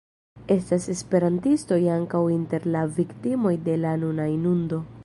[0.53, 4.87] Estas esperantistoj ankaŭ inter la viktimoj de la nuna inundo.